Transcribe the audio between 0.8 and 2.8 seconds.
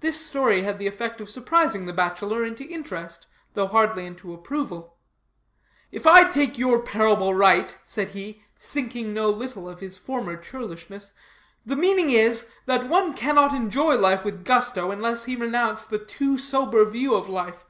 the effect of surprising the bachelor into